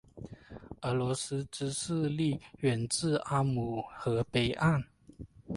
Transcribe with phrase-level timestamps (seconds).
[0.81, 4.83] 俄罗斯之势力远至阿姆河北岸。